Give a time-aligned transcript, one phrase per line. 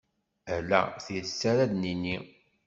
[0.55, 2.17] Ala tidet ara d-nini.